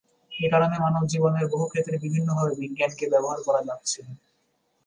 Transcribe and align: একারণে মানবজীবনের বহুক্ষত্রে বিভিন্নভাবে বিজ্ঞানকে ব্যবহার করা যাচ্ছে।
একারণে 0.31 0.77
মানবজীবনের 0.83 1.45
বহুক্ষত্রে 1.47 1.95
বিভিন্নভাবে 2.03 2.53
বিজ্ঞানকে 2.61 3.05
ব্যবহার 3.13 3.39
করা 3.47 3.61
যাচ্ছে। 3.67 3.99